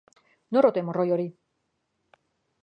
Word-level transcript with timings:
Nor 0.55 0.67
ote 0.69 0.83
morroi 0.87 1.13
hori? 1.17 1.27